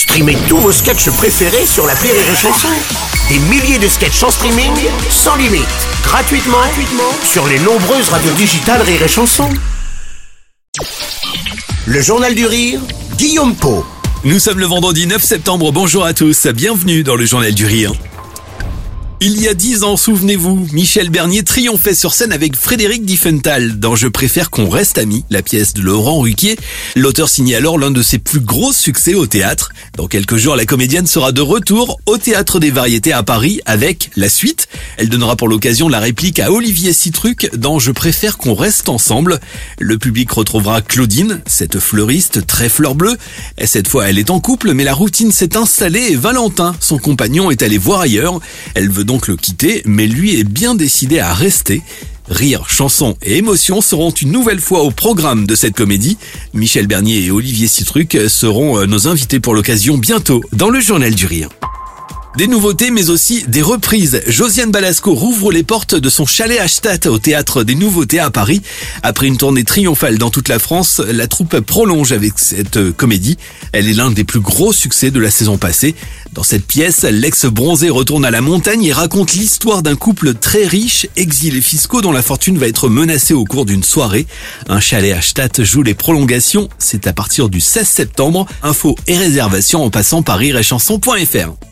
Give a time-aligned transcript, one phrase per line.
[0.00, 2.68] Streamez tous vos sketchs préférés sur la Rire et Chanson.
[3.28, 4.72] Des milliers de sketchs en streaming,
[5.10, 5.66] sans limite,
[6.02, 9.50] gratuitement, gratuitement sur les nombreuses radios digitales Rire et Chanson.
[11.84, 12.80] Le Journal du Rire,
[13.18, 13.84] Guillaume Po.
[14.24, 17.92] Nous sommes le vendredi 9 septembre, bonjour à tous, bienvenue dans le Journal du Rire.
[19.22, 23.94] Il y a dix ans, souvenez-vous, Michel Bernier triomphait sur scène avec Frédéric Diffenthal dans
[23.94, 26.56] Je préfère qu'on reste amis, la pièce de Laurent Ruquier.
[26.96, 29.72] L'auteur signait alors l'un de ses plus gros succès au théâtre.
[29.98, 34.10] Dans quelques jours, la comédienne sera de retour au Théâtre des Variétés à Paris avec
[34.16, 34.68] la suite.
[34.96, 39.38] Elle donnera pour l'occasion la réplique à Olivier Citruc dans Je préfère qu'on reste ensemble.
[39.78, 43.18] Le public retrouvera Claudine, cette fleuriste très fleur bleue.
[43.58, 46.96] Et cette fois, elle est en couple, mais la routine s'est installée et Valentin, son
[46.96, 48.40] compagnon, est allé voir ailleurs.
[49.10, 51.82] Donc le quitter, mais lui est bien décidé à rester.
[52.28, 56.16] Rire, chansons et émotions seront une nouvelle fois au programme de cette comédie.
[56.54, 61.12] Michel Bernier et Olivier Citruc seront euh, nos invités pour l'occasion bientôt dans le Journal
[61.12, 61.48] du Rire.
[62.36, 64.22] Des nouveautés, mais aussi des reprises.
[64.28, 68.62] Josiane Balasco rouvre les portes de son chalet à au théâtre des Nouveautés à Paris.
[69.02, 73.36] Après une tournée triomphale dans toute la France, la troupe prolonge avec cette comédie.
[73.72, 75.96] Elle est l'un des plus gros succès de la saison passée.
[76.32, 81.08] Dans cette pièce, l'ex-bronzé retourne à la montagne et raconte l'histoire d'un couple très riche,
[81.16, 84.26] exilés fiscaux dont la fortune va être menacée au cours d'une soirée.
[84.68, 86.68] Un chalet à joue les prolongations.
[86.78, 88.46] C'est à partir du 16 septembre.
[88.62, 91.69] Infos et réservations en passant par rirechanson.fr.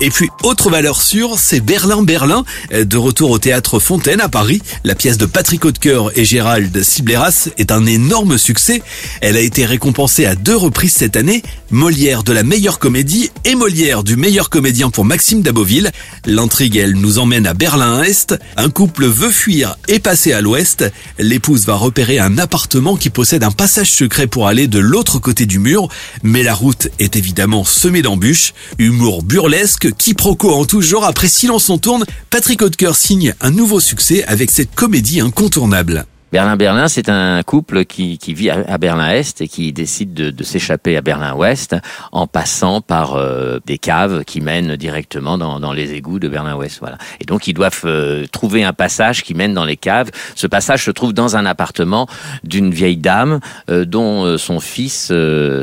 [0.00, 4.28] Et puis, autre valeur sûre, c'est Berlin Berlin, euh, de retour au théâtre Fontaine à
[4.28, 4.62] Paris.
[4.84, 8.80] La pièce de Patrick Hautecoeur et Gérald Sibleras est un énorme succès.
[9.22, 13.56] Elle a été récompensée à deux reprises cette année, Molière de la meilleure comédie et
[13.56, 15.90] Molière du meilleur comédien pour Maxime Daboville.
[16.24, 18.36] L'intrigue, elle nous emmène à Berlin-Est.
[18.56, 20.84] Un couple veut fuir et passer à l'Ouest.
[21.18, 25.44] L'épouse va repérer un appartement qui possède un passage secret pour aller de l'autre côté
[25.44, 25.88] du mur.
[26.22, 28.54] Mais la route est évidemment semée d'embûches.
[28.78, 33.80] Humour burlesque quiproquo en tout genre, après Silence on tourne, Patrick Hautecoeur signe un nouveau
[33.80, 36.06] succès avec cette comédie incontournable.
[36.30, 40.94] Berlin-Berlin, c'est un couple qui, qui vit à Berlin-Est et qui décide de, de s'échapper
[40.96, 41.76] à Berlin-Ouest
[42.12, 46.80] en passant par euh, des caves qui mènent directement dans, dans les égouts de Berlin-Ouest.
[46.80, 46.98] Voilà.
[47.20, 50.10] Et donc ils doivent euh, trouver un passage qui mène dans les caves.
[50.34, 52.06] Ce passage se trouve dans un appartement
[52.44, 55.10] d'une vieille dame euh, dont son fils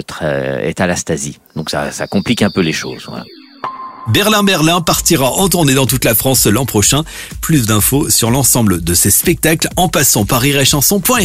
[0.08, 1.38] très, est à l'astasie.
[1.56, 3.06] Donc ça, ça complique un peu les choses.
[3.08, 3.24] Voilà.
[4.08, 7.04] Berlin Berlin partira en tournée dans toute la France l'an prochain.
[7.42, 11.16] Plus d'infos sur l'ensemble de ces spectacles en passant par iréchanson.fr.